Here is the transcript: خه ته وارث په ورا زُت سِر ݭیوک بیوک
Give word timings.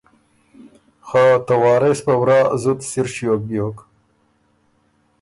خه 1.07 1.25
ته 1.45 1.53
وارث 1.63 1.99
په 2.05 2.13
ورا 2.21 2.39
زُت 2.61 2.79
سِر 2.91 3.07
ݭیوک 3.13 3.41
بیوک 3.47 3.77